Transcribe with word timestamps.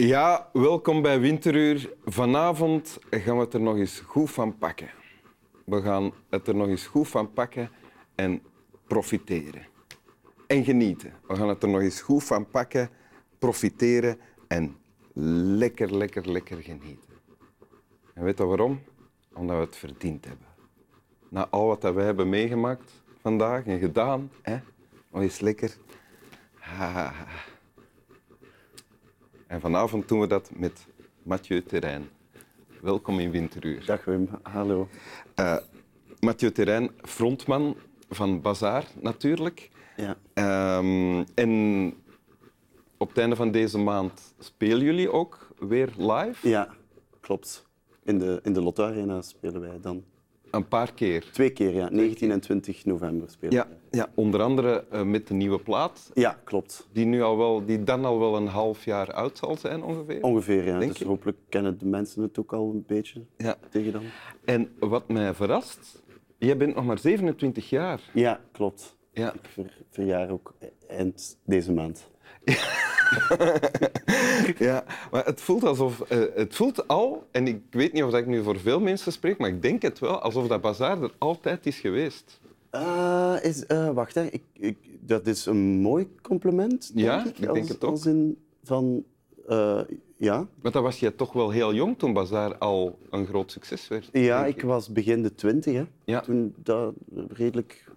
Ja, 0.00 0.48
welkom 0.52 1.02
bij 1.02 1.20
Winteruur. 1.20 1.92
Vanavond 2.04 2.98
gaan 3.10 3.36
we 3.36 3.42
het 3.42 3.54
er 3.54 3.60
nog 3.60 3.76
eens 3.76 4.00
goed 4.00 4.30
van 4.30 4.58
pakken. 4.58 4.90
We 5.64 5.82
gaan 5.82 6.12
het 6.30 6.48
er 6.48 6.54
nog 6.54 6.68
eens 6.68 6.86
goed 6.86 7.08
van 7.08 7.32
pakken 7.32 7.70
en 8.14 8.42
profiteren. 8.86 9.66
En 10.46 10.64
genieten. 10.64 11.12
We 11.26 11.36
gaan 11.36 11.48
het 11.48 11.62
er 11.62 11.68
nog 11.68 11.80
eens 11.80 12.00
goed 12.00 12.24
van 12.24 12.46
pakken, 12.50 12.90
profiteren 13.38 14.18
en 14.48 14.76
lekker, 15.58 15.96
lekker, 15.96 16.30
lekker 16.30 16.62
genieten. 16.62 17.10
En 18.14 18.24
weet 18.24 18.38
je 18.38 18.44
waarom? 18.44 18.82
Omdat 19.34 19.56
we 19.56 19.62
het 19.62 19.76
verdiend 19.76 20.24
hebben. 20.24 20.46
Na 21.28 21.48
al 21.48 21.66
wat 21.66 21.82
wij 21.82 22.04
hebben 22.04 22.28
meegemaakt 22.28 23.02
vandaag 23.22 23.64
en 23.64 23.78
gedaan, 23.78 24.30
hè? 24.42 24.58
nog 25.10 25.22
eens 25.22 25.40
lekker. 25.40 25.76
Ah. 26.60 27.20
En 29.48 29.60
vanavond 29.60 30.08
doen 30.08 30.20
we 30.20 30.26
dat 30.26 30.50
met 30.54 30.86
Mathieu 31.22 31.62
Terrein. 31.62 32.08
Welkom 32.80 33.18
in 33.18 33.30
Winteruur. 33.30 33.84
Dag 33.86 34.04
Wim, 34.04 34.28
hallo. 34.42 34.88
Uh, 35.40 35.56
Mathieu 36.20 36.52
Terrein, 36.52 36.90
frontman 37.02 37.76
van 38.08 38.40
Bazaar 38.40 38.84
natuurlijk. 39.00 39.70
Ja. 39.96 40.16
Um, 40.78 41.24
en 41.34 41.94
op 42.96 43.08
het 43.08 43.18
einde 43.18 43.36
van 43.36 43.50
deze 43.50 43.78
maand 43.78 44.34
spelen 44.38 44.84
jullie 44.84 45.12
ook 45.12 45.48
weer 45.58 45.92
live? 45.96 46.48
Ja, 46.48 46.74
klopt. 47.20 47.66
In 48.02 48.18
de, 48.18 48.40
in 48.42 48.52
de 48.52 48.62
Lotto 48.62 48.84
Arena 48.84 49.22
spelen 49.22 49.60
wij 49.60 49.80
dan. 49.80 50.04
Een 50.50 50.68
paar 50.68 50.94
keer? 50.94 51.30
Twee 51.32 51.50
keer, 51.50 51.74
ja. 51.74 51.88
19 51.90 52.30
en 52.30 52.40
20 52.40 52.84
november 52.84 53.30
spelen 53.30 53.54
ja, 53.54 53.68
Ja, 53.90 54.08
onder 54.14 54.42
andere 54.42 54.84
uh, 54.92 55.02
met 55.02 55.26
de 55.26 55.34
nieuwe 55.34 55.58
plaat. 55.58 56.10
Ja, 56.14 56.38
klopt. 56.44 56.88
Die, 56.92 57.06
nu 57.06 57.22
al 57.22 57.36
wel, 57.36 57.64
die 57.64 57.84
dan 57.84 58.04
al 58.04 58.18
wel 58.18 58.36
een 58.36 58.46
half 58.46 58.84
jaar 58.84 59.12
oud 59.12 59.38
zal 59.38 59.56
zijn 59.56 59.82
ongeveer? 59.82 60.22
Ongeveer, 60.22 60.64
ja. 60.64 60.78
Denk 60.78 60.90
dus 60.90 60.98
je? 60.98 61.06
hopelijk 61.06 61.38
kennen 61.48 61.78
de 61.78 61.86
mensen 61.86 62.22
het 62.22 62.38
ook 62.38 62.52
al 62.52 62.70
een 62.70 62.84
beetje 62.86 63.24
ja. 63.36 63.56
tegen 63.70 63.92
dan. 63.92 64.02
En 64.44 64.70
wat 64.78 65.08
mij 65.08 65.34
verrast, 65.34 66.02
jij 66.38 66.56
bent 66.56 66.74
nog 66.74 66.84
maar 66.84 66.98
27 66.98 67.70
jaar. 67.70 68.00
Ja, 68.12 68.40
klopt. 68.52 68.96
Ja. 69.12 69.32
Ik 69.32 69.48
ver, 69.52 69.76
verjaar 69.90 70.30
ook 70.30 70.54
eind 70.88 71.38
deze 71.44 71.72
maand. 71.72 72.08
ja, 74.58 74.84
maar 75.10 75.24
het 75.24 75.40
voelt 75.40 75.64
alsof... 75.64 76.12
Uh, 76.12 76.24
het 76.34 76.54
voelt 76.54 76.88
al, 76.88 77.26
en 77.30 77.46
ik 77.46 77.62
weet 77.70 77.92
niet 77.92 78.02
of 78.02 78.14
ik 78.14 78.26
nu 78.26 78.42
voor 78.42 78.58
veel 78.58 78.80
mensen 78.80 79.12
spreek, 79.12 79.38
maar 79.38 79.48
ik 79.48 79.62
denk 79.62 79.82
het 79.82 79.98
wel, 79.98 80.20
alsof 80.20 80.46
dat 80.46 80.60
bazaar 80.60 81.02
er 81.02 81.12
altijd 81.18 81.66
is 81.66 81.80
geweest. 81.80 82.40
Uh, 82.74 83.36
is, 83.42 83.64
uh, 83.68 83.90
wacht, 83.90 84.14
hè. 84.14 84.24
Ik, 84.24 84.42
ik, 84.52 84.76
dat 85.00 85.26
is 85.26 85.46
een 85.46 85.80
mooi 85.80 86.08
compliment, 86.22 86.94
denk 86.94 87.06
ja, 87.06 87.26
ik. 87.26 87.38
ik 87.38 87.52
denk 87.52 87.68
het 87.68 87.84
ook. 87.84 87.90
Als 87.90 88.06
in 88.06 88.38
van... 88.62 89.04
ja. 90.16 90.46
Maar 90.62 90.72
dan 90.72 90.82
was 90.82 91.00
je 91.00 91.14
toch 91.14 91.32
wel 91.32 91.50
heel 91.50 91.74
jong 91.74 91.98
toen 91.98 92.12
Bazaar 92.12 92.58
al 92.58 92.98
een 93.10 93.26
groot 93.26 93.52
succes 93.52 93.88
werd? 93.88 94.08
Ja, 94.12 94.46
ik. 94.46 94.56
ik 94.56 94.62
was 94.62 94.92
begin 94.92 95.22
de 95.22 95.34
twintig, 95.34 95.74
hè. 95.74 95.84
Ja. 96.04 96.20
Toen 96.20 96.54
dat 96.56 96.94
redelijk 97.28 97.88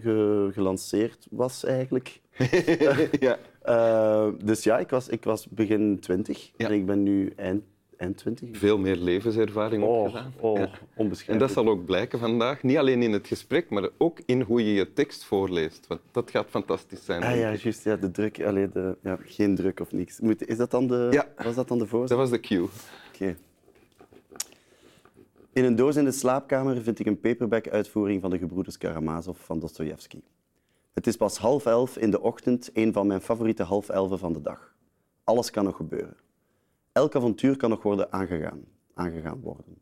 ge 0.00 0.48
gelanceerd 0.52 1.26
was, 1.30 1.64
eigenlijk. 1.64 2.20
ja. 3.20 3.38
Uh, 3.68 4.28
dus 4.44 4.64
ja, 4.64 4.78
ik 4.78 4.90
was, 4.90 5.08
ik 5.08 5.24
was 5.24 5.48
begin 5.48 6.00
20 6.00 6.52
ja. 6.56 6.66
en 6.66 6.74
ik 6.74 6.86
ben 6.86 7.02
nu 7.02 7.32
eind, 7.36 7.62
eind 7.96 8.16
20. 8.16 8.48
Veel 8.52 8.78
meer 8.78 8.96
levenservaring 8.96 9.82
oh, 9.82 10.00
opgedaan. 10.00 10.32
Oh, 10.40 10.58
ja. 10.58 10.70
onbeschrijfelijk. 10.94 11.28
En 11.28 11.38
dat 11.38 11.50
zal 11.50 11.68
ook 11.68 11.84
blijken 11.84 12.18
vandaag, 12.18 12.62
niet 12.62 12.76
alleen 12.76 13.02
in 13.02 13.12
het 13.12 13.26
gesprek, 13.26 13.70
maar 13.70 13.88
ook 13.96 14.20
in 14.26 14.40
hoe 14.40 14.64
je 14.64 14.74
je 14.74 14.92
tekst 14.92 15.24
voorleest. 15.24 15.86
Want 15.86 16.00
dat 16.10 16.30
gaat 16.30 16.46
fantastisch 16.48 17.04
zijn. 17.04 17.22
Ah 17.22 17.36
ja, 17.36 17.54
juist. 17.54 17.84
Ja, 17.84 17.96
de 17.96 18.10
druk, 18.10 18.42
allee, 18.42 18.68
de, 18.68 18.96
ja, 19.02 19.18
geen 19.24 19.54
druk 19.54 19.80
of 19.80 19.92
niks. 19.92 20.20
Moet, 20.20 20.46
is 20.46 20.56
dat 20.56 20.70
dan 20.70 20.86
de, 20.86 21.08
ja. 21.10 21.28
Was 21.44 21.54
dat 21.54 21.68
dan 21.68 21.78
de 21.78 21.86
voorzet? 21.86 22.08
Dat 22.08 22.18
was 22.18 22.30
de 22.30 22.40
cue. 22.40 22.62
Oké. 22.62 22.72
Okay. 23.14 23.36
In 25.52 25.64
een 25.64 25.76
doos 25.76 25.96
in 25.96 26.04
de 26.04 26.12
slaapkamer 26.12 26.82
vind 26.82 26.98
ik 26.98 27.06
een 27.06 27.20
paperback-uitvoering 27.20 28.20
van 28.20 28.30
de 28.30 28.38
gebroeders 28.38 28.78
Karamazov 28.78 29.38
van 29.40 29.58
Dostoevsky. 29.58 30.20
Het 30.92 31.06
is 31.06 31.16
pas 31.16 31.38
half 31.38 31.66
elf 31.66 31.96
in 31.96 32.10
de 32.10 32.20
ochtend, 32.20 32.70
een 32.72 32.92
van 32.92 33.06
mijn 33.06 33.20
favoriete 33.20 33.62
half 33.62 33.88
elven 33.88 34.18
van 34.18 34.32
de 34.32 34.40
dag. 34.40 34.74
Alles 35.24 35.50
kan 35.50 35.64
nog 35.64 35.76
gebeuren. 35.76 36.16
Elk 36.96 37.14
avontuur 37.14 37.56
kan 37.56 37.70
nog 37.70 37.82
worden 37.82 38.12
aangegaan, 38.12 38.64
aangegaan 38.94 39.40
worden. 39.40 39.78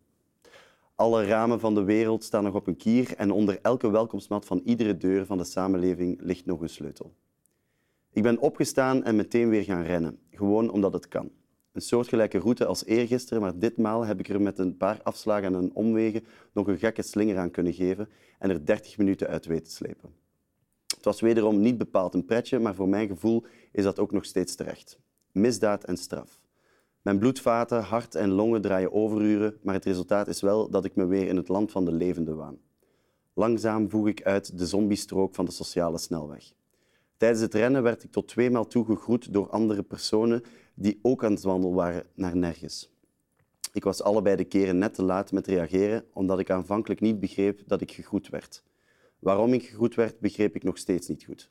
Alle 0.94 1.26
ramen 1.26 1.60
van 1.60 1.74
de 1.74 1.82
wereld 1.82 2.24
staan 2.24 2.44
nog 2.44 2.54
op 2.54 2.66
een 2.66 2.76
kier 2.76 3.14
en 3.16 3.30
onder 3.30 3.58
elke 3.62 3.90
welkomstmat 3.90 4.44
van 4.44 4.60
iedere 4.64 4.96
deur 4.96 5.26
van 5.26 5.38
de 5.38 5.44
samenleving 5.44 6.20
ligt 6.20 6.46
nog 6.46 6.60
een 6.60 6.68
sleutel. 6.68 7.14
Ik 8.12 8.22
ben 8.22 8.38
opgestaan 8.38 9.04
en 9.04 9.16
meteen 9.16 9.48
weer 9.48 9.62
gaan 9.62 9.82
rennen, 9.82 10.18
gewoon 10.30 10.70
omdat 10.70 10.92
het 10.92 11.08
kan. 11.08 11.30
Een 11.72 11.80
soortgelijke 11.80 12.38
route 12.38 12.66
als 12.66 12.84
eergisteren, 12.84 13.42
maar 13.42 13.58
ditmaal 13.58 14.04
heb 14.04 14.18
ik 14.18 14.28
er 14.28 14.40
met 14.40 14.58
een 14.58 14.76
paar 14.76 15.00
afslagen 15.02 15.54
en 15.54 15.74
omwegen 15.74 16.24
nog 16.52 16.66
een 16.66 16.78
gekke 16.78 17.02
slinger 17.02 17.38
aan 17.38 17.50
kunnen 17.50 17.72
geven 17.72 18.08
en 18.38 18.50
er 18.50 18.66
30 18.66 18.98
minuten 18.98 19.28
uit 19.28 19.46
weten 19.46 19.72
slepen. 19.72 20.14
Het 20.86 21.04
was 21.04 21.20
wederom 21.20 21.60
niet 21.60 21.78
bepaald 21.78 22.14
een 22.14 22.24
pretje, 22.24 22.58
maar 22.58 22.74
voor 22.74 22.88
mijn 22.88 23.08
gevoel 23.08 23.44
is 23.72 23.84
dat 23.84 23.98
ook 23.98 24.12
nog 24.12 24.24
steeds 24.24 24.54
terecht. 24.54 24.98
Misdaad 25.32 25.84
en 25.84 25.96
straf. 25.96 26.42
Mijn 27.04 27.18
bloedvaten, 27.18 27.82
hart 27.82 28.14
en 28.14 28.30
longen 28.30 28.60
draaien 28.60 28.92
overuren, 28.92 29.58
maar 29.62 29.74
het 29.74 29.84
resultaat 29.84 30.28
is 30.28 30.40
wel 30.40 30.70
dat 30.70 30.84
ik 30.84 30.94
me 30.94 31.06
weer 31.06 31.28
in 31.28 31.36
het 31.36 31.48
land 31.48 31.70
van 31.70 31.84
de 31.84 31.92
levenden 31.92 32.36
waan. 32.36 32.58
Langzaam 33.34 33.90
voeg 33.90 34.08
ik 34.08 34.22
uit 34.22 34.58
de 34.58 34.66
zombiestrook 34.66 35.34
van 35.34 35.44
de 35.44 35.50
sociale 35.50 35.98
snelweg. 35.98 36.52
Tijdens 37.16 37.40
het 37.40 37.54
rennen 37.54 37.82
werd 37.82 38.04
ik 38.04 38.10
tot 38.10 38.28
tweemaal 38.28 38.66
toe 38.66 38.84
gegroet 38.84 39.32
door 39.32 39.48
andere 39.48 39.82
personen 39.82 40.42
die 40.74 40.98
ook 41.02 41.24
aan 41.24 41.32
het 41.32 41.42
wandelen 41.42 41.76
waren 41.76 42.06
naar 42.14 42.36
nergens. 42.36 42.90
Ik 43.72 43.84
was 43.84 44.02
allebei 44.02 44.36
de 44.36 44.44
keren 44.44 44.78
net 44.78 44.94
te 44.94 45.02
laat 45.02 45.32
met 45.32 45.46
reageren, 45.46 46.04
omdat 46.12 46.38
ik 46.38 46.50
aanvankelijk 46.50 47.00
niet 47.00 47.20
begreep 47.20 47.62
dat 47.66 47.80
ik 47.80 47.92
gegroet 47.92 48.28
werd. 48.28 48.62
Waarom 49.18 49.52
ik 49.52 49.66
gegroet 49.66 49.94
werd, 49.94 50.20
begreep 50.20 50.56
ik 50.56 50.62
nog 50.62 50.78
steeds 50.78 51.08
niet 51.08 51.24
goed. 51.24 51.50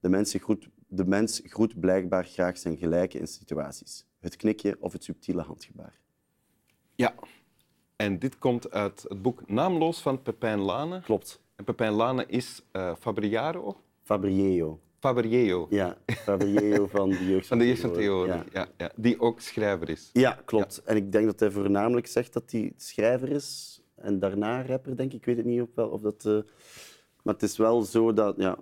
De 0.00 0.24
groet, 0.24 0.68
de 0.86 1.04
mens 1.04 1.40
groet 1.44 1.80
blijkbaar 1.80 2.24
graag 2.24 2.58
zijn 2.58 2.76
gelijke 2.76 3.18
in 3.18 3.26
situaties. 3.26 4.06
Het 4.24 4.36
knikje 4.36 4.76
of 4.80 4.92
het 4.92 5.04
subtiele 5.04 5.42
handgebaar. 5.42 6.00
Ja, 6.94 7.14
en 7.96 8.18
dit 8.18 8.38
komt 8.38 8.70
uit 8.70 9.04
het 9.08 9.22
boek 9.22 9.48
Naamloos 9.48 10.02
van 10.02 10.22
Pepijn 10.22 10.58
Lane. 10.58 11.00
Klopt. 11.00 11.40
En 11.56 11.64
Pepijn 11.64 11.92
Lane 11.92 12.26
is 12.26 12.62
uh, 12.72 12.94
Fabriaro? 12.98 13.76
Fabrieo. 14.02 14.80
Fabrieo. 14.98 15.66
Ja, 15.70 15.96
Fabrieo 16.06 16.86
van 16.96 17.08
de 17.08 17.26
Jeugd 17.26 17.46
van 17.46 17.58
de 17.58 17.66
Jeugd 17.66 17.80
van 17.80 17.92
Theorie. 17.92 18.32
Ja. 18.32 18.44
Ja, 18.52 18.68
ja. 18.76 18.90
Die 18.96 19.20
ook 19.20 19.40
schrijver 19.40 19.88
is. 19.88 20.10
Ja, 20.12 20.38
klopt. 20.44 20.82
En 20.84 20.96
ik 20.96 21.12
denk 21.12 21.26
dat 21.26 21.40
hij 21.40 21.50
voornamelijk 21.50 22.06
zegt 22.06 22.32
dat 22.32 22.50
hij 22.50 22.72
schrijver 22.76 23.28
is 23.28 23.80
en 23.94 24.18
daarna 24.18 24.66
rapper, 24.66 24.96
denk 24.96 25.12
ik. 25.12 25.18
Ik 25.18 25.24
weet 25.24 25.36
het 25.36 25.46
niet 25.46 25.60
of, 25.60 25.68
wel, 25.74 25.88
of 25.88 26.00
dat... 26.00 26.24
Uh... 26.24 26.42
Maar 27.22 27.34
het 27.34 27.42
is 27.42 27.56
wel 27.56 27.82
zo 27.82 28.12
dat 28.12 28.36
ja, 28.36 28.58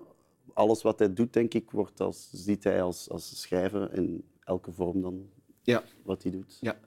alles 0.53 0.83
wat 0.83 0.99
hij 0.99 1.13
doet, 1.13 1.33
denk 1.33 1.55
ik, 1.55 1.71
wordt 1.71 2.01
als, 2.01 2.29
ziet 2.33 2.65
hij 2.65 2.83
als, 2.83 3.11
als 3.11 3.41
schrijver 3.41 3.95
in 3.95 4.25
elke 4.45 4.73
vorm 4.73 5.01
dan 5.03 5.29
ja. 5.63 5.83
wat 6.03 6.23
hij 6.23 6.33
doet. 6.33 6.59
Ja. 6.61 6.81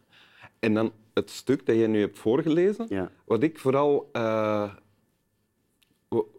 En 0.59 0.74
dan 0.74 0.91
het 1.13 1.30
stuk 1.30 1.66
dat 1.66 1.75
je 1.75 1.88
nu 1.88 2.00
hebt 2.00 2.19
voorgelezen, 2.19 2.86
ja. 2.90 3.12
wat 3.25 3.44
ik 3.44 3.59
vooral 3.59 4.09
uh, 4.13 4.74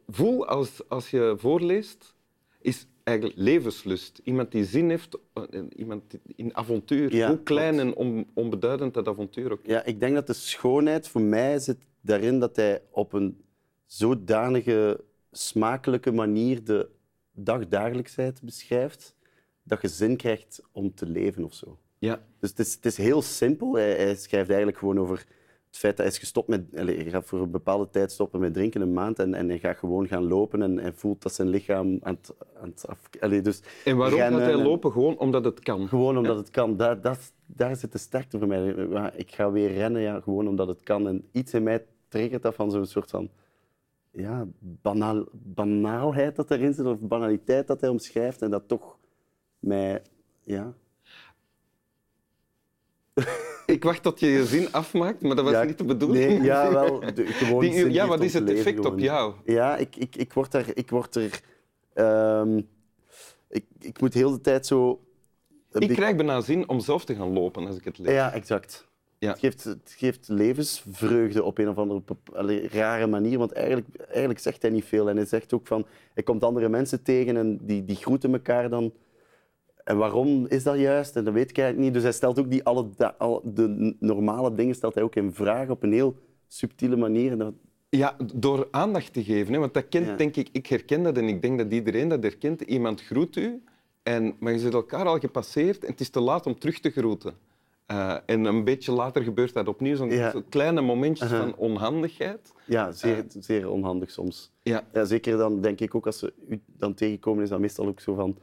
voel 0.09 0.47
als, 0.47 0.89
als 0.89 1.11
je 1.11 1.35
voorleest, 1.39 2.15
is 2.61 2.87
eigenlijk 3.03 3.39
levenslust. 3.39 4.21
Iemand 4.25 4.53
die 4.53 4.65
zin 4.65 4.91
heeft, 4.91 5.19
iemand 5.77 6.03
in 6.37 6.57
avontuur. 6.57 7.15
Ja, 7.15 7.29
Hoe 7.29 7.43
klein 7.43 7.79
en 7.79 7.95
on, 7.95 8.27
onbeduidend 8.35 8.95
dat 8.95 9.09
avontuur 9.09 9.53
ook 9.53 9.63
is. 9.63 9.73
Ja, 9.73 9.85
ik 9.85 10.01
denk 10.01 10.15
dat 10.15 10.27
de 10.27 10.33
schoonheid 10.33 11.09
voor 11.09 11.21
mij 11.21 11.59
zit 11.59 11.79
daarin 12.01 12.39
dat 12.39 12.57
hij 12.57 12.83
op 12.91 13.13
een 13.13 13.45
zodanige 13.87 15.05
smakelijke 15.31 16.13
manier 16.13 16.65
de 16.65 16.89
dagdagelijksheid 17.33 18.43
beschrijft, 18.43 19.15
dat 19.63 19.83
je 19.83 19.89
zin 19.89 20.17
krijgt 20.17 20.63
om 20.73 20.95
te 20.95 21.07
leven 21.07 21.45
of 21.45 21.55
zo. 21.55 21.79
Ja. 22.07 22.21
Dus 22.41 22.51
het 22.51 22.59
is, 22.59 22.75
het 22.75 22.85
is 22.85 22.97
heel 22.97 23.23
simpel. 23.23 23.75
Hij, 23.75 23.95
hij, 23.95 24.15
schrijft 24.17 24.49
eigenlijk 24.49 24.79
gewoon 24.79 24.99
over 24.99 25.17
het 25.67 25.77
feit 25.77 25.97
dat 25.97 26.07
hij 26.07 26.15
is 26.15 26.19
gestopt 26.21 26.49
met... 26.49 26.65
Allez, 26.77 26.97
hij 26.97 27.11
gaat 27.11 27.27
voor 27.27 27.41
een 27.41 27.51
bepaalde 27.51 27.91
tijd 27.91 28.13
stoppen 28.13 28.41
met 28.41 28.55
drinken, 28.55 28.81
een 28.81 28.93
maand, 28.93 29.19
en, 29.19 29.35
en 29.35 29.49
hij 29.49 29.59
gaat 29.59 29.77
gewoon 29.77 30.09
gaan 30.09 30.29
lopen 30.29 30.63
en 30.63 30.79
hij 30.79 30.93
voelt 30.93 31.23
dat 31.23 31.35
zijn 31.35 31.49
lichaam 31.49 31.99
aan 32.03 32.15
het, 32.15 32.35
aan 32.61 32.69
het 32.69 32.85
af... 32.89 32.99
Allez, 33.21 33.43
dus 33.43 33.63
en 33.85 33.97
waarom 33.97 34.19
gaat 34.19 34.33
hij 34.33 34.53
en, 34.53 34.63
lopen? 34.63 34.93
Gewoon 34.93 35.19
omdat 35.19 35.45
het 35.45 35.61
kan. 35.61 35.89
Gewoon 35.89 36.17
omdat 36.17 36.35
Ja. 36.35 36.41
het 36.41 36.51
kan. 36.51 36.77
Daar, 36.77 37.01
dat, 37.01 37.33
daar 37.47 37.77
zit 37.77 37.93
de 37.93 37.99
sterkte 37.99 38.39
voor 38.39 38.49
mij. 38.49 38.75
Ik 39.15 39.35
ga 39.35 39.51
weer 39.51 39.73
rennen, 39.73 40.03
ja, 40.03 40.21
gewoon 40.21 40.49
omdat 40.49 40.69
het 40.69 40.83
kan. 40.83 41.09
En 41.09 41.29
iets 41.33 41.55
in 41.55 41.63
mij 41.63 41.85
triggert 42.09 42.43
dat 42.43 42.55
van 42.55 42.71
zo'n 42.71 42.87
soort 42.87 43.11
van 43.11 43.31
ja, 44.11 44.47
banaal, 44.59 45.25
banaalheid 45.33 46.37
dat 46.37 46.51
erin 46.51 46.75
zit, 46.75 46.87
of 46.87 47.01
banaliteit 47.01 47.67
dat 47.67 47.81
hij 47.81 47.91
omschrijft, 47.91 48.43
en 48.43 48.51
dat 48.51 48.69
toch 48.69 48.99
mij... 49.59 50.03
Ja, 50.43 50.75
Ik 53.67 53.85
wacht 53.85 54.03
tot 54.03 54.21
je 54.21 54.27
je 54.27 54.47
zin 54.47 54.73
afmaakt, 54.73 55.23
maar 55.23 55.37
dat 55.37 55.45
was 55.45 55.55
ja, 55.55 55.63
niet 55.63 55.79
de 55.79 55.85
bedoeling. 55.85 56.29
Nee, 56.29 56.43
ja, 56.43 56.73
wel. 56.73 57.01
De, 57.15 57.27
gewoon 57.27 57.61
Die- 57.61 57.73
zin 57.73 57.93
ja, 57.93 58.07
wat 58.07 58.23
is 58.23 58.33
het 58.33 58.51
effect 58.51 58.85
op 58.85 58.99
jou? 58.99 59.35
Ja, 59.45 59.77
ik, 59.77 59.97
ik, 59.97 60.17
ik 60.17 60.33
word 60.33 60.55
er... 60.55 60.77
Ik, 60.77 60.91
word 60.91 61.15
er 61.15 61.41
ehm, 61.93 62.61
ik, 63.49 63.65
ik 63.81 64.01
moet 64.01 64.15
heel 64.15 64.31
de 64.31 64.41
tijd 64.41 64.67
zo... 64.67 65.01
Ik 65.73 65.89
krijg 65.89 66.17
bijna 66.17 66.41
zin 66.41 66.69
om 66.69 66.81
zelf 66.81 67.05
te 67.05 67.15
gaan 67.15 67.33
lopen 67.33 67.67
als 67.67 67.77
ik 67.77 67.85
het 67.85 67.99
lees. 67.99 68.15
Ja, 68.15 68.33
exact. 68.33 68.87
Ja. 69.19 69.31
Het, 69.31 69.39
geeft, 69.39 69.65
het 69.65 69.95
geeft 69.97 70.29
levensvreugde 70.29 71.43
op 71.43 71.59
een 71.59 71.69
of 71.69 71.77
andere 71.77 72.03
allee, 72.33 72.69
rare 72.69 73.07
manier, 73.07 73.39
want 73.39 73.53
eigenlijk, 73.53 73.87
eigenlijk 74.09 74.39
zegt 74.39 74.63
hij 74.63 74.71
niet 74.71 74.85
veel. 74.85 75.09
En 75.09 75.17
hij 75.17 75.27
zegt 75.27 75.53
ook 75.53 75.67
van, 75.67 75.87
hij 76.15 76.23
komt 76.23 76.45
andere 76.45 76.69
mensen 76.69 77.03
tegen 77.03 77.37
en 77.37 77.59
die, 77.63 77.85
die 77.85 77.97
groeten 77.97 78.33
elkaar 78.33 78.69
dan. 78.69 78.93
En 79.87 79.97
waarom 79.97 80.47
is 80.49 80.63
dat 80.63 80.79
juist? 80.79 81.17
En 81.17 81.25
dat 81.25 81.35
weet 81.35 81.51
ik 81.51 81.59
eigenlijk 81.59 81.87
niet. 81.87 81.95
Dus 81.95 82.03
hij 82.03 82.13
stelt 82.13 82.39
ook 82.39 82.51
die 82.51 82.65
alle, 82.65 82.87
al, 83.19 83.41
de 83.45 83.95
normale 84.01 84.55
dingen 84.55 84.75
stelt 84.75 84.95
hij 84.95 85.03
ook 85.03 85.15
in 85.17 85.33
vraag 85.33 85.69
op 85.69 85.83
een 85.83 85.93
heel 85.93 86.17
subtiele 86.47 86.97
manier. 86.97 87.33
En 87.33 87.39
dat, 87.39 87.53
Ja, 87.89 88.17
door 88.35 88.69
aandacht 88.71 89.13
te 89.13 89.25
geven. 89.25 89.53
Hè? 89.53 89.59
Want 89.59 89.75
dat 89.75 89.89
kent, 89.89 90.07
Ja. 90.07 90.17
denk 90.17 90.37
ik, 90.37 90.49
ik 90.53 90.67
herken 90.67 91.03
dat 91.03 91.17
en 91.17 91.29
ik 91.29 91.43
denk 91.43 91.59
dat 91.59 91.73
iedereen 91.73 92.09
dat 92.09 92.23
herkent. 92.23 92.61
Iemand 92.61 93.03
groet 93.03 93.37
u, 93.37 93.63
en, 94.03 94.35
maar 94.39 94.53
je 94.53 94.59
zit 94.59 94.75
elkaar 94.75 95.07
al 95.07 95.19
gepasseerd 95.19 95.85
en 95.85 95.91
het 95.91 96.01
is 96.01 96.09
te 96.11 96.21
laat 96.21 96.47
om 96.47 96.59
terug 96.59 96.81
te 96.81 96.91
groeten. 96.91 97.35
Eh, 97.87 98.17
en 98.27 98.45
een 98.45 98.65
beetje 98.65 98.93
later 98.93 99.23
gebeurt 99.23 99.55
dat 99.55 99.69
opnieuw, 99.69 99.97
zo'n 99.97 100.11
Ja. 100.11 100.35
kleine 100.49 100.81
momentjes 100.81 101.33
Aha. 101.33 101.41
van 101.41 101.57
onhandigheid. 101.57 102.53
ja, 102.65 102.93
zeer, 102.93 103.25
zeer 103.29 103.71
onhandig 103.71 104.11
soms. 104.11 104.53
Ja. 104.63 104.85
Ja, 104.93 105.05
zeker 105.05 105.37
dan 105.37 105.61
denk 105.61 105.81
ik 105.81 105.95
ook 105.95 106.07
als 106.07 106.19
ze 106.19 106.33
u 106.49 106.61
dan 106.67 106.95
tegenkomen, 106.95 107.43
is 107.43 107.49
dat 107.49 107.61
meestal 107.61 107.87
ook 107.87 108.01
zo 108.01 108.15
van. 108.15 108.37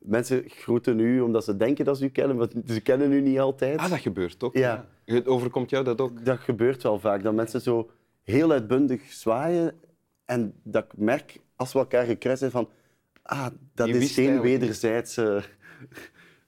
Mensen 0.00 0.44
groeten 0.46 0.98
u 0.98 1.20
omdat 1.20 1.44
ze 1.44 1.56
denken 1.56 1.84
dat 1.84 1.98
ze 1.98 2.04
u 2.04 2.08
kennen, 2.08 2.36
maar 2.36 2.48
ze 2.66 2.80
kennen 2.80 3.12
u 3.12 3.20
niet 3.20 3.38
altijd. 3.38 3.78
Ah, 3.78 3.90
dat 3.90 3.98
gebeurt 3.98 4.38
toch? 4.38 4.54
Ja. 4.54 4.86
Overkomt 5.24 5.70
jou 5.70 5.84
dat 5.84 6.00
ook? 6.00 6.24
Dat 6.24 6.38
gebeurt 6.38 6.82
wel 6.82 6.98
vaak, 6.98 7.22
dat 7.22 7.34
mensen 7.34 7.60
zo 7.60 7.90
heel 8.22 8.50
uitbundig 8.50 9.02
zwaaien 9.12 9.74
en 10.24 10.54
dat 10.62 10.84
ik 10.84 10.92
merk 10.96 11.40
als 11.56 11.72
we 11.72 11.78
elkaar 11.78 12.04
gekruist 12.04 12.38
zijn 12.38 12.50
van 12.50 12.68
ah, 13.22 13.46
dat 13.74 13.88
Je 13.88 13.98
is 13.98 14.14
geen 14.14 14.40
wederzijdse... 14.40 15.42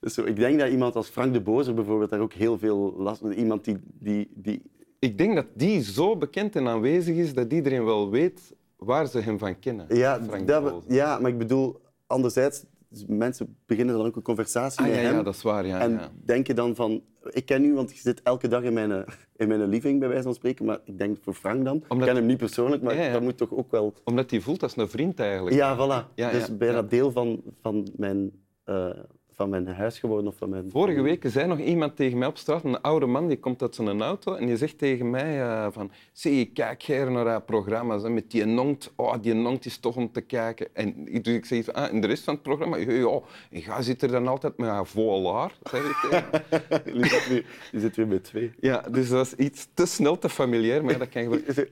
Zo, 0.01 0.23
ik 0.23 0.35
denk 0.35 0.59
dat 0.59 0.69
iemand 0.69 0.95
als 0.95 1.07
Frank 1.07 1.33
de 1.33 1.41
Bozer 1.41 1.73
bijvoorbeeld 1.73 2.09
daar 2.09 2.19
ook 2.19 2.33
heel 2.33 2.57
veel 2.57 2.93
last 2.97 3.21
van 3.21 3.31
Iemand 3.31 3.65
die, 3.65 3.77
die, 3.99 4.31
die 4.35 4.61
Ik 4.99 5.17
denk 5.17 5.35
dat 5.35 5.45
die 5.53 5.83
zo 5.83 6.17
bekend 6.17 6.55
en 6.55 6.67
aanwezig 6.67 7.15
is 7.15 7.33
dat 7.33 7.53
iedereen 7.53 7.85
wel 7.85 8.09
weet 8.09 8.55
waar 8.77 9.07
ze 9.07 9.19
hem 9.19 9.37
van 9.37 9.59
kennen. 9.59 9.95
Ja, 9.95 10.19
dat, 10.45 10.83
ja, 10.87 11.19
maar 11.19 11.31
ik 11.31 11.37
bedoel, 11.37 11.81
anderzijds, 12.07 12.63
mensen 13.07 13.57
beginnen 13.65 13.95
dan 13.97 14.05
ook 14.05 14.15
een 14.15 14.21
conversatie 14.21 14.79
Ah, 14.81 14.85
met 14.87 14.95
ja, 14.95 15.01
hem. 15.01 15.15
ja, 15.15 15.23
dat 15.23 15.35
is 15.35 15.41
waar. 15.41 15.65
Ja, 15.65 15.79
en 15.79 15.91
ja. 15.91 16.11
denken 16.25 16.55
dan 16.55 16.75
van, 16.75 17.01
ik 17.29 17.45
ken 17.45 17.63
u, 17.65 17.73
want 17.73 17.91
je 17.93 17.99
zit 17.99 18.21
elke 18.21 18.47
dag 18.47 18.63
in 18.63 18.73
mijn, 18.73 18.91
eh, 18.91 19.13
in 19.35 19.47
mijn 19.47 19.67
living, 19.69 19.99
bij 19.99 20.07
wijze 20.07 20.23
van 20.23 20.33
spreken. 20.33 20.65
Maar 20.65 20.79
ik 20.85 20.97
denk 20.97 21.17
voor 21.21 21.33
Frank 21.33 21.63
dan. 21.65 21.73
Omdat- 21.73 21.97
Ik 21.97 22.03
ken 22.05 22.15
hem 22.15 22.25
niet 22.25 22.37
persoonlijk, 22.37 22.81
maar 22.81 22.95
Ja, 22.95 23.11
dat 23.11 23.21
moet 23.21 23.37
toch 23.37 23.51
ook 23.51 23.71
wel... 23.71 23.93
Omdat 24.03 24.31
hij 24.31 24.39
voelt 24.41 24.63
als 24.63 24.77
een 24.77 24.89
vriend 24.89 25.19
eigenlijk. 25.19 25.55
Ja, 25.55 25.75
voilà. 25.77 26.13
Dus 26.15 26.57
bijna 26.57 26.75
ja. 26.75 26.81
deel 26.81 27.11
van, 27.11 27.41
van, 27.61 27.87
mijn, 27.95 28.31
eh, 28.63 28.89
van 29.35 29.49
mijn 29.49 29.67
huis 29.67 29.99
geworden. 29.99 30.27
Of 30.27 30.37
van 30.37 30.49
mijn... 30.49 30.69
Vorige 30.71 31.01
week 31.01 31.23
zei 31.27 31.47
nog 31.47 31.59
iemand 31.59 31.95
tegen 31.95 32.17
mij 32.17 32.27
op 32.27 32.37
straat, 32.37 32.63
een 32.63 32.81
oude 32.81 33.05
man, 33.05 33.27
die 33.27 33.39
komt 33.39 33.61
uit 33.61 33.75
zijn 33.75 34.01
auto 34.01 34.33
en 34.35 34.45
die 34.45 34.57
zegt 34.57 34.77
tegen 34.77 35.09
mij 35.09 35.41
eh, 35.41 35.67
van 35.71 35.91
zie, 36.11 36.39
ik 36.39 36.53
kijk 36.53 36.83
hier 36.83 37.11
naar 37.11 37.25
haar 37.27 37.41
programma's 37.41 38.03
met 38.03 38.31
die 38.31 38.45
nongt. 38.45 38.91
Oh, 38.95 39.13
die 39.21 39.33
nongt 39.33 39.65
is 39.65 39.77
toch 39.77 39.95
om 39.95 40.11
te 40.11 40.21
kijken. 40.21 40.67
En 40.73 41.07
ik- 41.15 41.23
dus 41.23 41.33
ik 41.35 41.45
zeg, 41.45 41.71
ah, 41.73 41.89
en 41.93 42.01
de 42.01 42.07
rest 42.07 42.23
van 42.23 42.33
het 42.33 42.43
programma? 42.43 42.77
Ja, 42.77 42.91
ja. 42.91 43.19
En 43.51 43.61
ga 43.61 43.81
zit 43.81 44.01
er 44.01 44.11
dan 44.11 44.27
altijd 44.27 44.57
met 44.57 44.69
haar 44.69 44.85
volaar, 44.87 45.57
zeg 45.63 45.83
ik 45.83 45.95
tegen 46.09 46.43
die, 46.93 47.05
zit 47.09 47.27
weer, 47.27 47.45
die 47.71 47.79
zit 47.79 47.95
weer 47.95 48.07
met 48.07 48.23
twee. 48.23 48.51
Ja, 48.59 48.81
dus 48.91 49.09
dat 49.09 49.25
is 49.25 49.33
iets 49.35 49.67
te 49.73 49.85
snel, 49.85 50.17
te 50.17 50.29
familiair, 50.29 50.83
maar 50.83 50.93
ja, 50.93 50.99
dat 50.99 51.09
kan 51.09 51.23
gebeuren. 51.31 51.67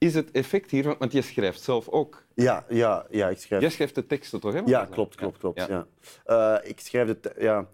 Is 0.00 0.14
het 0.14 0.30
effect 0.30 0.70
hier, 0.70 0.96
want 0.98 1.12
je 1.12 1.22
schrijft 1.22 1.60
zelf 1.60 1.88
ook. 1.88 2.26
Ja, 2.34 2.64
ja, 2.68 3.06
ja, 3.10 3.28
ik 3.28 3.38
schrijf... 3.38 3.62
Jij 3.62 3.70
schrijft 3.70 3.94
de 3.94 4.06
teksten 4.06 4.40
toch? 4.40 4.52
Hè? 4.52 4.60
Ja, 4.64 4.84
klopt, 4.84 5.14
klopt, 5.14 5.38
klopt. 5.38 5.66
Ja. 5.66 5.86
Ja. 6.24 6.58
Eh, 6.60 6.70
ik 6.70 6.80
schrijf 6.80 7.08
het... 7.08 7.34
Ja. 7.38 7.68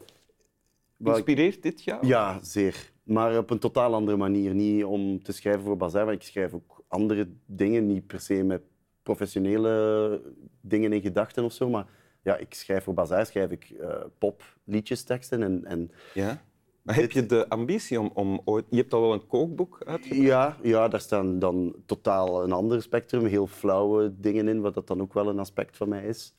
Inspireert 0.98 1.62
dit 1.62 1.84
jou? 1.84 2.06
Ja, 2.06 2.38
zeer. 2.42 2.92
Maar 3.02 3.38
op 3.38 3.50
een 3.50 3.58
totaal 3.58 3.94
andere 3.94 4.16
manier. 4.16 4.54
Niet 4.54 4.84
om 4.84 5.22
te 5.22 5.32
schrijven 5.32 5.62
voor 5.62 5.76
Bazaar, 5.76 6.04
maar 6.04 6.14
ik 6.14 6.22
schrijf 6.22 6.54
ook 6.54 6.84
andere 6.88 7.28
dingen. 7.46 7.86
Niet 7.86 8.06
per 8.06 8.20
se 8.20 8.42
met 8.42 8.62
professionele 9.02 10.22
dingen 10.60 10.92
in 10.92 11.00
gedachten 11.00 11.44
of 11.44 11.52
zo. 11.52 11.68
Maar 11.68 11.86
ja, 12.22 12.36
ik 12.36 12.54
schrijf 12.54 12.84
voor 12.84 12.94
Bazaar 12.94 13.26
schrijf 13.26 13.50
ik 13.50 13.70
eh 13.70 14.04
pop, 14.18 14.42
liedjesteksten. 14.64 15.42
En, 15.42 15.64
en 15.64 15.90
Ja? 16.14 16.42
Maar 16.86 16.94
heb 16.94 17.12
je 17.12 17.26
de 17.26 17.48
ambitie 17.48 18.00
om, 18.00 18.10
om 18.14 18.40
ooit... 18.44 18.64
Je 18.70 18.76
hebt 18.76 18.92
al 18.92 19.00
wel 19.00 19.12
een 19.12 19.26
kookboek 19.26 19.82
uitgebracht. 19.84 20.22
ja, 20.22 20.56
ja, 20.62 20.88
daar 20.88 21.00
staan 21.00 21.38
dan 21.38 21.74
totaal 21.86 22.42
een 22.42 22.52
ander 22.52 22.82
spectrum. 22.82 23.24
Heel 23.24 23.46
flauwe 23.46 24.14
dingen 24.20 24.48
in, 24.48 24.60
wat 24.60 24.74
dat 24.74 24.86
dan 24.86 25.00
ook 25.00 25.14
wel 25.14 25.28
een 25.28 25.38
aspect 25.38 25.76
van 25.76 25.88
mij 25.88 26.06
is. 26.06 26.34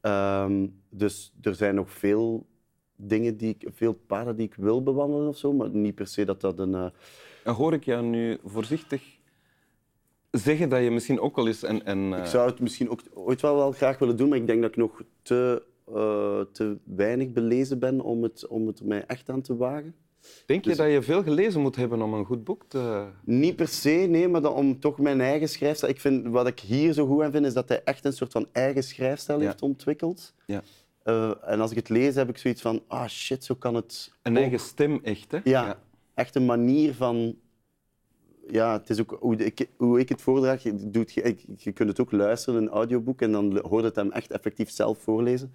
Ehm, 0.00 0.66
dus 0.90 1.32
er 1.42 1.54
zijn 1.54 1.74
nog 1.74 1.90
veel 1.90 2.46
dingen 2.96 3.36
die 3.36 3.56
ik, 3.58 3.68
veel 3.74 3.92
paden 3.92 4.36
die 4.36 4.46
ik 4.46 4.54
wil 4.54 4.82
bewandelen 4.82 5.28
of 5.28 5.36
zo, 5.36 5.52
maar 5.52 5.70
niet 5.70 5.94
per 5.94 6.06
se 6.06 6.24
dat 6.24 6.40
dat 6.40 6.58
een. 6.58 6.74
eh, 6.74 6.86
En 7.44 7.52
hoor 7.54 7.72
ik 7.72 7.84
jou 7.84 8.04
nu 8.04 8.38
voorzichtig 8.44 9.02
zeggen 10.30 10.68
dat 10.68 10.82
je 10.82 10.90
misschien 10.90 11.20
ook 11.20 11.36
wel 11.36 11.46
eens 11.46 11.62
een... 11.62 11.90
een 11.90 12.12
eh, 12.12 12.18
Ik 12.20 12.26
zou 12.26 12.50
het 12.50 12.60
misschien 12.60 12.90
ook 12.90 13.00
ooit 13.14 13.40
wel, 13.40 13.56
wel 13.56 13.72
graag 13.72 13.98
willen 13.98 14.16
doen, 14.16 14.28
maar 14.28 14.38
ik 14.38 14.46
denk 14.46 14.60
dat 14.62 14.70
ik 14.70 14.76
nog 14.76 15.02
te, 15.22 15.62
eh, 15.94 16.40
te 16.52 16.76
weinig 16.84 17.32
belezen 17.32 17.78
ben 17.78 18.00
om 18.00 18.22
het, 18.22 18.46
om 18.46 18.66
het 18.66 18.84
mij 18.84 19.04
echt 19.06 19.28
aan 19.30 19.40
te 19.40 19.56
wagen. 19.56 19.94
Denk 20.46 20.62
je 20.64 20.68
dus- 20.68 20.78
dat 20.78 20.90
je 20.90 21.02
veel 21.02 21.22
gelezen 21.22 21.60
moet 21.60 21.76
hebben 21.76 22.02
om 22.02 22.14
een 22.14 22.24
goed 22.24 22.44
boek 22.44 22.64
te... 22.68 23.06
Niet 23.24 23.56
per 23.56 23.68
se, 23.68 23.90
nee, 23.90 24.28
maar 24.28 24.40
dan 24.40 24.52
om 24.54 24.80
toch 24.80 24.98
mijn 24.98 25.20
eigen 25.20 25.48
schrijfstijl. 25.48 25.92
Ik 25.92 26.00
vind, 26.00 26.26
wat 26.26 26.46
ik 26.46 26.60
hier 26.60 26.92
zo 26.92 27.06
goed 27.06 27.22
aan 27.22 27.30
vind, 27.32 27.46
is 27.46 27.54
dat 27.54 27.68
hij 27.68 27.82
echt 27.84 28.04
een 28.04 28.12
soort 28.12 28.32
van 28.32 28.46
eigen 28.52 28.82
schrijfstijl 28.82 29.38
Ja. 29.40 29.44
heeft 29.46 29.62
ontwikkeld. 29.62 30.34
Ja. 30.46 30.62
Eh, 31.02 31.30
en 31.40 31.60
als 31.60 31.70
ik 31.70 31.76
het 31.76 31.88
lees, 31.88 32.14
heb 32.14 32.28
ik 32.28 32.38
zoiets 32.38 32.60
van, 32.62 32.82
ah 32.86 33.08
shit, 33.08 33.44
zo 33.44 33.54
kan 33.54 33.74
het 33.74 34.12
Een 34.22 34.32
ook. 34.32 34.38
eigen 34.38 34.60
stem, 34.60 35.00
echt, 35.02 35.30
hè? 35.32 35.38
Ja, 35.44 35.78
echt 36.14 36.34
een 36.34 36.44
manier 36.46 36.94
van... 36.94 37.36
Ja, 38.48 38.72
het 38.72 38.90
is 38.90 39.00
ook 39.00 39.16
hoe 39.20 39.36
ik, 39.36 39.68
hoe 39.76 40.00
ik 40.00 40.08
het 40.08 40.22
voordraag. 40.22 40.62
Je, 40.62 40.90
doet, 40.90 41.12
je, 41.12 41.36
je 41.56 41.72
kunt 41.72 41.88
het 41.88 42.00
ook 42.00 42.12
luisteren, 42.12 42.62
een 42.62 42.68
audioboek, 42.68 43.22
en 43.22 43.32
dan 43.32 43.58
hoort 43.68 43.84
het 43.84 43.96
hem 43.96 44.10
echt 44.12 44.30
effectief 44.30 44.70
zelf 44.70 44.98
voorlezen. 44.98 45.52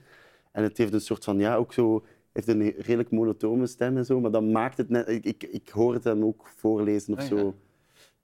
En 0.52 0.64
het 0.64 0.78
heeft 0.78 0.94
een 0.94 1.02
soort 1.02 1.24
van, 1.24 1.40
ja, 1.40 1.56
ook 1.56 1.74
zo... 1.74 2.06
heeft 2.34 2.48
een 2.48 2.62
redelijk 2.70 3.12
monotone 3.12 3.68
stem 3.68 3.98
en 3.98 4.06
zo, 4.06 4.20
maar 4.20 4.32
dat 4.32 4.44
maakt 4.44 4.78
het 4.78 4.90
net... 4.90 5.08
Ik, 5.10 5.26
ik, 5.26 5.44
ik 5.44 5.70
hoor 5.70 5.94
het 5.94 6.04
hem 6.04 6.24
ook 6.26 6.48
voorlezen 6.56 7.14
of 7.14 7.20
Ah, 7.20 7.26
zo. 7.28 7.38
ja. 7.38 7.54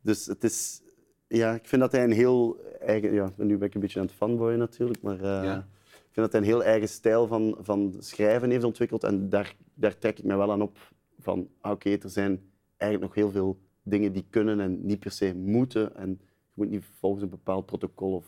Dus 0.02 0.26
het 0.26 0.44
is... 0.44 0.82
Ja, 1.28 1.54
ik 1.54 1.68
vind 1.68 1.82
dat 1.82 1.92
hij 1.92 2.04
een 2.04 2.12
heel 2.12 2.58
eigen... 2.80 3.14
Ja, 3.14 3.34
nu 3.38 3.58
ben 3.58 3.68
ik 3.68 3.74
een 3.76 3.82
beetje 3.82 4.00
aan 4.00 4.06
het 4.06 4.16
fanboyen 4.16 4.60
natuurlijk, 4.60 5.02
maar... 5.02 5.16
eh, 5.18 5.44
Ja. 5.44 5.68
Ik 5.90 6.24
vind 6.24 6.32
dat 6.32 6.32
hij 6.32 6.42
een 6.42 6.58
heel 6.58 6.64
eigen 6.72 6.90
stijl 6.90 7.28
van, 7.28 7.58
van 7.62 7.96
schrijven 8.00 8.50
heeft 8.50 8.64
ontwikkeld. 8.64 9.04
En 9.04 9.30
daar, 9.30 9.56
daar 9.74 9.98
trek 9.98 10.18
ik 10.20 10.24
me 10.26 10.36
wel 10.36 10.52
aan 10.52 10.62
op. 10.62 10.78
Van, 11.20 11.48
ah, 11.62 11.72
oké, 11.72 11.90
er 11.90 12.10
zijn 12.10 12.42
eigenlijk 12.78 13.14
nog 13.14 13.24
heel 13.24 13.32
veel 13.32 13.58
dingen 13.84 14.14
die 14.14 14.26
kunnen 14.30 14.60
en 14.60 14.86
niet 14.86 15.00
per 15.00 15.12
se 15.12 15.36
moeten. 15.36 15.96
En 15.96 16.10
je 16.10 16.18
moet 16.54 16.70
niet 16.70 16.86
volgens 17.00 17.24
een 17.24 17.30
bepaald 17.30 17.66
protocol. 17.66 18.14
Of, 18.14 18.26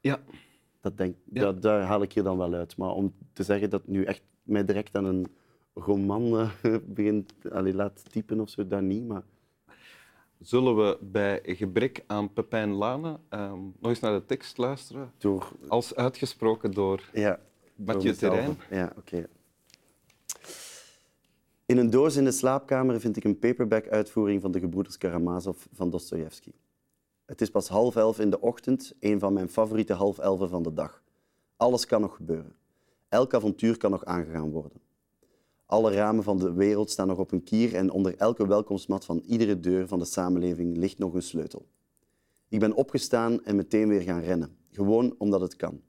Ja. 0.00 0.20
dat 0.80 0.96
denk, 0.96 1.16
Ja. 1.32 1.40
dat, 1.42 1.62
daar 1.62 1.82
haal 1.82 2.02
ik 2.02 2.12
hier 2.12 2.22
dan 2.22 2.38
wel 2.38 2.54
uit. 2.54 2.76
Maar 2.76 2.90
om 2.90 3.12
te 3.32 3.42
zeggen 3.42 3.70
dat 3.70 3.86
nu 3.86 4.04
echt 4.04 4.22
mij 4.42 4.64
direct 4.64 4.96
aan 4.96 5.04
een 5.04 5.26
roman 5.74 6.38
eh, 6.38 6.76
begint, 6.84 7.32
allee, 7.50 7.74
laat 7.74 8.10
typen 8.10 8.40
of 8.40 8.48
zo, 8.48 8.66
dat 8.66 8.82
niet. 8.82 9.06
Maar 9.06 9.22
Zullen 10.42 10.76
we 10.76 10.98
bij 11.00 11.40
gebrek 11.44 12.04
aan 12.06 12.32
Pepijn 12.32 12.72
Lane 12.72 13.18
ehm, 13.28 13.60
nog 13.78 13.90
eens 13.90 14.00
naar 14.00 14.12
de 14.12 14.26
tekst 14.26 14.58
luisteren? 14.58 15.12
door... 15.18 15.52
Als 15.68 15.94
uitgesproken 15.94 16.70
door 16.70 17.10
Ja, 17.12 17.40
Mathieu. 17.74 18.14
Terrein. 18.14 18.56
Ja, 18.70 18.92
oké. 18.96 19.28
In 21.66 21.78
een 21.78 21.90
doos 21.90 22.16
in 22.16 22.24
de 22.24 22.32
slaapkamer 22.32 23.00
vind 23.00 23.16
ik 23.16 23.24
een 23.24 23.38
paperback-uitvoering 23.38 24.40
van 24.40 24.50
de 24.50 24.60
gebroeders 24.60 24.98
Karamazov 24.98 25.64
van 25.72 25.90
Dostoevsky. 25.90 26.52
Het 27.24 27.40
is 27.40 27.50
pas 27.50 27.68
half 27.68 27.96
elf 27.96 28.18
in 28.18 28.30
de 28.30 28.40
ochtend, 28.40 28.94
een 29.00 29.18
van 29.18 29.32
mijn 29.32 29.48
favoriete 29.48 29.92
half 29.92 30.18
elfen 30.18 30.48
van 30.48 30.62
de 30.62 30.72
dag. 30.72 31.02
Alles 31.56 31.86
kan 31.86 32.00
nog 32.00 32.16
gebeuren. 32.16 32.54
Elk 33.12 33.34
avontuur 33.34 33.76
kan 33.76 33.90
nog 33.90 34.04
aangegaan 34.04 34.50
worden. 34.50 34.80
Alle 35.66 35.92
ramen 35.92 36.24
van 36.24 36.38
de 36.38 36.52
wereld 36.52 36.90
staan 36.90 37.06
nog 37.06 37.18
op 37.18 37.32
een 37.32 37.42
kier 37.42 37.74
en 37.74 37.90
onder 37.90 38.16
elke 38.16 38.46
welkomstmat 38.46 39.04
van 39.04 39.22
iedere 39.26 39.60
deur 39.60 39.88
van 39.88 39.98
de 39.98 40.04
samenleving 40.04 40.76
ligt 40.76 40.98
nog 40.98 41.14
een 41.14 41.22
sleutel. 41.22 41.66
Ik 42.48 42.60
ben 42.60 42.74
opgestaan 42.74 43.44
en 43.44 43.56
meteen 43.56 43.88
weer 43.88 44.00
gaan 44.00 44.22
rennen, 44.22 44.56
gewoon 44.70 45.14
omdat 45.18 45.40
het 45.40 45.56
kan. 45.56 45.80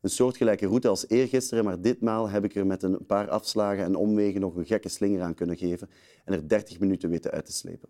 Een 0.00 0.10
soortgelijke 0.10 0.66
route 0.66 0.88
als 0.88 1.08
eergisteren, 1.08 1.64
maar 1.64 1.80
ditmaal 1.80 2.28
heb 2.28 2.44
ik 2.44 2.54
er 2.54 2.66
met 2.66 2.82
een 2.82 3.06
paar 3.06 3.28
afslagen 3.28 3.84
en 3.84 3.94
omwegen 3.94 4.40
nog 4.40 4.56
een 4.56 4.66
gekke 4.66 4.88
slinger 4.88 5.22
aan 5.22 5.34
kunnen 5.34 5.56
geven 5.56 5.88
en 6.24 6.32
er 6.32 6.48
30 6.48 6.80
minuten 6.80 7.10
weten 7.10 7.30
uit 7.30 7.46
te 7.46 7.52
slepen. 7.52 7.88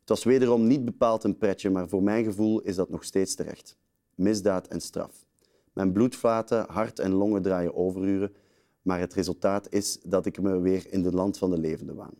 Het 0.00 0.08
was 0.08 0.24
wederom 0.24 0.66
niet 0.66 0.84
bepaald 0.84 1.24
een 1.24 1.38
pretje, 1.38 1.70
maar 1.70 1.88
voor 1.88 2.02
mijn 2.02 2.24
gevoel 2.24 2.60
is 2.60 2.76
dat 2.76 2.90
nog 2.90 3.04
steeds 3.04 3.34
terecht. 3.34 3.76
Misdaad 4.14 4.66
en 4.66 4.80
straf. 4.80 5.28
Mijn 5.72 5.92
bloedvaten, 5.92 6.64
hart 6.68 6.98
en 6.98 7.12
longen 7.12 7.42
draaien 7.42 7.74
overuren, 7.74 8.34
maar 8.82 9.00
het 9.00 9.14
resultaat 9.14 9.72
is 9.72 9.98
dat 10.02 10.26
ik 10.26 10.40
me 10.40 10.60
weer 10.60 10.92
in 10.92 11.04
het 11.04 11.14
land 11.14 11.38
van 11.38 11.50
de 11.50 11.58
levenden 11.58 11.96
waan. 11.96 12.14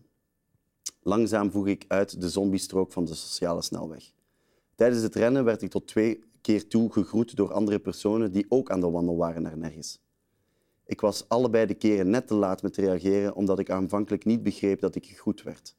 Langzaam 1.02 1.50
voeg 1.50 1.66
ik 1.66 1.84
uit 1.88 2.20
de 2.20 2.28
zombiestrook 2.28 2.92
van 2.92 3.04
de 3.04 3.14
sociale 3.14 3.62
snelweg. 3.62 4.12
Tijdens 4.74 5.02
het 5.02 5.14
rennen 5.14 5.44
werd 5.44 5.62
ik 5.62 5.70
tot 5.70 5.86
twee 5.86 6.24
keer 6.40 6.68
toe 6.68 6.92
gegroet 6.92 7.36
door 7.36 7.52
andere 7.52 7.78
personen 7.78 8.32
die 8.32 8.46
ook 8.48 8.70
aan 8.70 8.80
de 8.80 8.90
wandel 8.90 9.16
waren 9.16 9.42
naar 9.42 9.58
nergens. 9.58 10.00
Ik 10.86 11.00
was 11.00 11.28
allebei 11.28 11.66
de 11.66 11.74
keren 11.74 12.10
net 12.10 12.26
te 12.26 12.34
laat 12.34 12.62
met 12.62 12.76
reageren 12.76 13.34
omdat 13.34 13.58
ik 13.58 13.70
aanvankelijk 13.70 14.24
niet 14.24 14.42
begreep 14.42 14.80
dat 14.80 14.94
ik 14.94 15.06
gegroet 15.06 15.42
werd. 15.42 15.76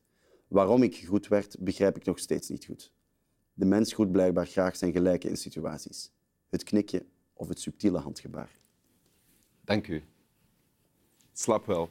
Waarom 0.47 0.83
ik 0.83 0.95
gegroet 0.95 1.27
werd, 1.27 1.55
begrijp 1.59 1.95
ik 1.95 2.05
nog 2.05 2.19
steeds 2.19 2.49
niet 2.49 2.65
goed. 2.65 2.93
De 3.53 3.65
mens 3.65 3.93
groet 3.93 4.11
blijkbaar 4.11 4.47
graag 4.47 4.75
zijn 4.75 4.91
gelijken 4.91 5.29
in 5.29 5.37
situaties. 5.37 6.11
Het 6.49 6.63
knikje 6.63 7.05
of 7.41 7.47
het 7.47 7.59
subtiele 7.59 7.97
handgebaar. 7.97 8.49
Dank 9.61 9.87
u. 9.87 10.03
Slap 11.33 11.65
wel. 11.65 11.89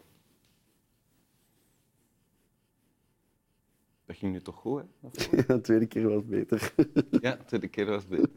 Dat 4.06 4.16
ging 4.16 4.32
nu 4.32 4.40
toch 4.40 4.56
goed, 4.56 4.82
hè? 5.00 5.46
de 5.46 5.60
tweede 5.60 5.86
keer 5.86 6.08
was 6.08 6.24
beter. 6.24 6.72
Ja, 7.10 7.36
de 7.36 7.44
tweede 7.44 7.68
keer 7.68 7.86
was 7.86 8.06
beter. 8.06 8.30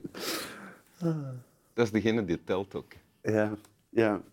Dat 1.73 1.85
is 1.85 1.91
degene 1.91 2.25
die 2.25 2.43
telt 2.43 2.75
ook. 2.75 2.93
Ja, 3.21 3.57
ja. 3.89 4.23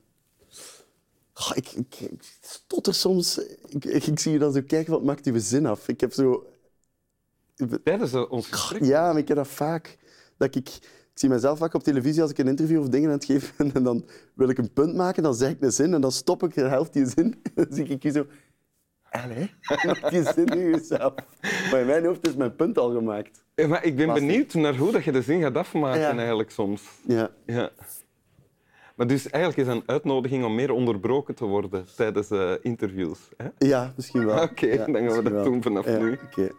Ik, 1.54 1.68
ik, 1.68 2.00
ik 2.00 2.38
stotter 2.40 2.94
soms. 2.94 3.38
Ik, 3.68 3.84
ik, 3.84 4.18
zie 4.18 4.32
je 4.32 4.38
dan 4.38 4.52
zo 4.52 4.62
kijken, 4.66 4.92
wat 4.92 5.04
maakt 5.04 5.26
uw 5.26 5.38
zin 5.38 5.66
af? 5.66 5.88
Ik 5.88 6.00
heb 6.00 6.12
zo... 6.12 6.46
Tijdens 7.84 8.14
ons 8.14 8.46
gesprek. 8.46 8.84
Ja, 8.84 9.12
maar 9.12 9.20
ik 9.20 9.28
heb 9.28 9.36
dat 9.36 9.48
vaak. 9.48 9.98
Dat 10.36 10.54
ik 10.54 10.78
zie 11.20 11.28
mezelf 11.28 11.58
vaak 11.58 11.74
op 11.74 11.82
televisie 11.82 12.22
als 12.22 12.30
ik 12.30 12.38
een 12.38 12.48
interview 12.48 12.80
of 12.80 12.88
dingen 12.88 13.08
aan 13.08 13.14
het 13.14 13.24
geven 13.24 13.54
ben. 13.56 13.72
En 13.74 13.82
dan 13.82 14.04
wil 14.34 14.48
ik 14.48 14.58
een 14.58 14.72
punt 14.72 14.94
maken, 14.94 15.22
dan 15.22 15.34
zeg 15.34 15.50
ik 15.50 15.60
een 15.60 15.72
zin 15.72 15.94
en 15.94 16.00
dan 16.00 16.12
stop 16.12 16.42
ik 16.42 16.54
de 16.54 16.60
helft 16.62 16.92
die 16.92 17.06
zin. 17.06 17.42
Dan 17.54 17.66
zie 17.70 17.84
ik 17.84 18.02
je 18.02 18.10
zo... 18.10 18.26
Allee, 19.10 19.50
die 20.10 20.32
zin 20.32 20.44
nu 20.54 20.70
jezelf. 20.70 21.14
Maar 21.70 21.80
in 21.80 21.86
mijn 21.86 22.04
hoofd 22.04 22.26
is 22.28 22.34
mijn 22.36 22.56
punt 22.56 22.78
al 22.78 22.90
gemaakt. 22.90 23.44
Ja, 23.54 23.66
maar 23.66 23.84
ik 23.84 23.96
ben 23.96 24.06
Lastig. 24.06 24.26
benieuwd 24.26 24.54
naar 24.54 24.76
hoe 24.76 24.92
dat 24.92 25.04
je 25.04 25.12
de 25.12 25.22
zin 25.22 25.40
gaat 25.40 25.56
afmaken 25.56 26.00
Ja. 26.00 26.16
eigenlijk 26.16 26.50
soms. 26.50 26.82
Ja. 27.06 27.30
Ja. 27.46 27.70
Maar 28.96 29.06
dus 29.06 29.30
eigenlijk 29.30 29.68
is 29.68 29.74
een 29.74 29.82
uitnodiging 29.86 30.44
om 30.44 30.54
meer 30.54 30.70
onderbroken 30.70 31.34
te 31.34 31.44
worden 31.44 31.84
tijdens 31.96 32.30
eh, 32.30 32.52
interviews. 32.62 33.18
Hè? 33.36 33.48
Ja, 33.58 33.92
misschien 33.96 34.26
wel. 34.26 34.42
Oké, 34.48 34.76
dan 34.76 34.94
gaan 35.08 35.22
we 35.22 35.30
dat 35.30 35.44
doen 35.44 35.62
vanaf 35.62 35.86
Ja, 35.86 35.98
nu. 35.98 36.18
oké. 36.24 36.50